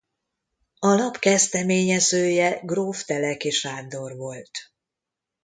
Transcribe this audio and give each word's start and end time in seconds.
A 0.79 0.87
lap 0.93 1.17
kezdeményezője 1.19 2.59
gróf 2.63 3.03
Teleki 3.05 3.49
Sándor 3.49 4.15
volt. 4.15 4.49